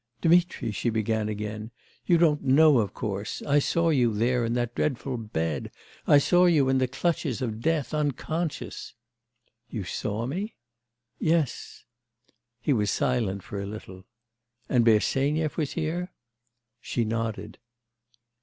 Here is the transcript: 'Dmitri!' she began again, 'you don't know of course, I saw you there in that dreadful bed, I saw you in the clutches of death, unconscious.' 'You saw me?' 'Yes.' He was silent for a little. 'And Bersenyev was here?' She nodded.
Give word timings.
'Dmitri!' 0.21 0.71
she 0.71 0.89
began 0.89 1.29
again, 1.29 1.69
'you 2.07 2.17
don't 2.17 2.41
know 2.41 2.79
of 2.79 2.91
course, 2.91 3.43
I 3.43 3.59
saw 3.59 3.89
you 3.89 4.11
there 4.15 4.43
in 4.43 4.53
that 4.55 4.73
dreadful 4.73 5.15
bed, 5.17 5.69
I 6.07 6.17
saw 6.17 6.45
you 6.47 6.69
in 6.69 6.79
the 6.79 6.87
clutches 6.87 7.39
of 7.39 7.61
death, 7.61 7.93
unconscious.' 7.93 8.95
'You 9.69 9.83
saw 9.83 10.25
me?' 10.25 10.55
'Yes.' 11.19 11.83
He 12.59 12.73
was 12.73 12.89
silent 12.89 13.43
for 13.43 13.61
a 13.61 13.67
little. 13.67 14.05
'And 14.67 14.83
Bersenyev 14.83 15.55
was 15.55 15.73
here?' 15.73 16.11
She 16.79 17.05
nodded. 17.05 17.59